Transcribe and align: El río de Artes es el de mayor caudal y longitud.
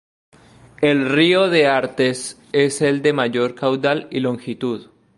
El 0.81 1.11
río 1.11 1.47
de 1.51 1.67
Artes 1.67 2.39
es 2.53 2.81
el 2.81 3.03
de 3.03 3.13
mayor 3.13 3.53
caudal 3.53 4.07
y 4.09 4.19
longitud. 4.21 4.87